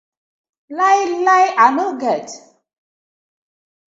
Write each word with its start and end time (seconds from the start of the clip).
Lai 0.79 1.01
lai 1.27 1.43
I 1.65 1.67
no 1.75 1.85
get. 2.05 2.27